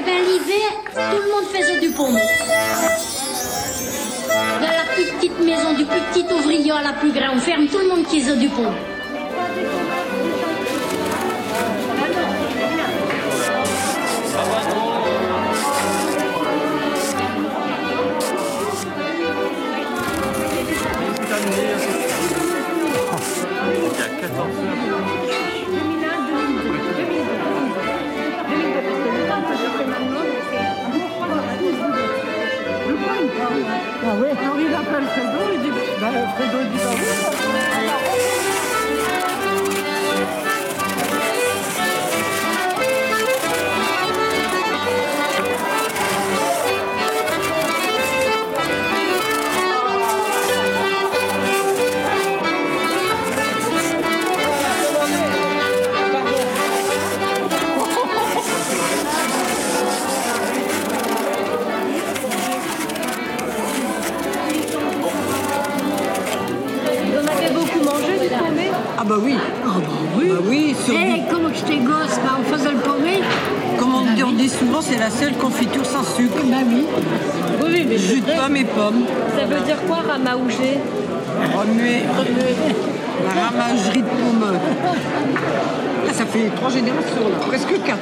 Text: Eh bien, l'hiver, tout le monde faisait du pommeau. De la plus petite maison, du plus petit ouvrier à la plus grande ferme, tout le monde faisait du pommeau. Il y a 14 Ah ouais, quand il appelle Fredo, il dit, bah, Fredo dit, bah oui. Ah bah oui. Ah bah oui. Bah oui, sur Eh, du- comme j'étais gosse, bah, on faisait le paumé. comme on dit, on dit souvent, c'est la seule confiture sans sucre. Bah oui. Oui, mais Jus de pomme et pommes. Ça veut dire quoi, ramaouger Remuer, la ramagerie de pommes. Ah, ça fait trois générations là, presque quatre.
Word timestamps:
Eh 0.00 0.02
bien, 0.02 0.20
l'hiver, 0.20 0.72
tout 0.94 1.22
le 1.22 1.30
monde 1.30 1.44
faisait 1.52 1.78
du 1.78 1.90
pommeau. 1.90 2.16
De 4.58 4.62
la 4.62 4.94
plus 4.94 5.04
petite 5.04 5.38
maison, 5.40 5.74
du 5.74 5.84
plus 5.84 6.00
petit 6.12 6.24
ouvrier 6.32 6.70
à 6.70 6.82
la 6.82 6.92
plus 6.94 7.12
grande 7.12 7.38
ferme, 7.40 7.66
tout 7.66 7.78
le 7.78 7.88
monde 7.88 8.06
faisait 8.06 8.36
du 8.36 8.48
pommeau. 8.48 8.70
Il 23.72 23.82
y 23.82 24.02
a 24.02 24.08
14 24.20 24.69
Ah 34.02 34.14
ouais, 34.14 34.30
quand 34.34 34.58
il 34.58 34.74
appelle 34.74 35.06
Fredo, 35.08 35.52
il 35.52 35.60
dit, 35.60 35.70
bah, 36.00 36.08
Fredo 36.36 36.58
dit, 36.62 36.78
bah 36.78 36.90
oui. 36.94 38.59
Ah 69.00 69.04
bah 69.04 69.16
oui. 69.22 69.34
Ah 69.64 69.68
bah 69.78 69.82
oui. 70.18 70.28
Bah 70.30 70.36
oui, 70.46 70.76
sur 70.84 70.94
Eh, 70.94 71.20
du- 71.20 71.26
comme 71.32 71.50
j'étais 71.54 71.78
gosse, 71.78 72.18
bah, 72.24 72.36
on 72.38 72.44
faisait 72.52 72.70
le 72.72 72.78
paumé. 72.78 73.20
comme 73.78 73.94
on 73.94 74.14
dit, 74.14 74.22
on 74.22 74.32
dit 74.32 74.48
souvent, 74.48 74.82
c'est 74.82 74.98
la 74.98 75.10
seule 75.10 75.34
confiture 75.34 75.86
sans 75.86 76.04
sucre. 76.04 76.36
Bah 76.44 76.56
oui. 76.68 76.84
Oui, 77.64 77.86
mais 77.88 77.96
Jus 77.98 78.20
de 78.20 78.30
pomme 78.32 78.56
et 78.56 78.64
pommes. 78.64 79.04
Ça 79.38 79.46
veut 79.46 79.60
dire 79.64 79.76
quoi, 79.86 79.98
ramaouger 80.06 80.78
Remuer, 81.56 82.02
la 83.24 83.42
ramagerie 83.46 84.02
de 84.02 84.06
pommes. 84.06 84.58
Ah, 86.08 86.12
ça 86.12 86.26
fait 86.26 86.50
trois 86.56 86.68
générations 86.70 87.22
là, 87.30 87.46
presque 87.48 87.72
quatre. 87.84 87.98